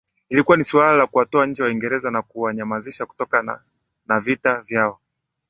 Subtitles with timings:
[0.29, 3.61] Ilikuwa ni suala na kuwatoa nje Waingereza na kuwanyamanzisha kutokana
[4.07, 4.99] na vita vyao